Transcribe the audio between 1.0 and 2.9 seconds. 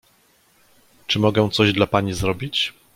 Czy mogę coś dla pani zrobić?